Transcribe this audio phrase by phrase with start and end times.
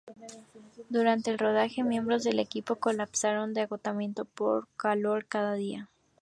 [0.89, 5.91] Durante el rodaje, miembros del equipo colapsaron de agotamiento por calor cada día.